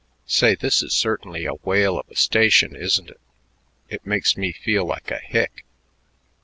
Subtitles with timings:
[0.25, 3.19] Say, this is certainly a whale of a station, isn't it?
[3.87, 5.63] It makes me feel like a hick."